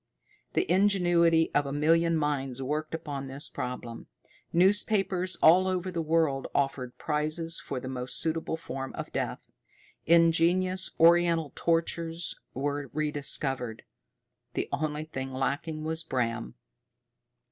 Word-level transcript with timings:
The 0.53 0.65
ingenuity 0.67 1.51
of 1.53 1.67
a 1.67 1.71
million 1.71 2.17
minds 2.17 2.59
worked 2.59 2.95
upon 2.95 3.27
this 3.27 3.47
problem. 3.47 4.07
Newspapers 4.51 5.35
all 5.43 5.67
over 5.67 5.91
the 5.91 6.01
world 6.01 6.47
offered 6.55 6.97
prizes 6.97 7.59
for 7.63 7.79
the 7.79 7.87
most 7.87 8.17
suitable 8.19 8.57
form 8.57 8.93
of 8.95 9.11
death. 9.11 9.51
Ingenious 10.07 10.89
Oriental 10.99 11.51
tortures 11.53 12.33
were 12.55 12.89
rediscovered. 12.93 13.83
The 14.55 14.67
only 14.71 15.03
thing 15.05 15.33
lacking 15.35 15.83
was 15.83 16.01
Bram. 16.01 16.55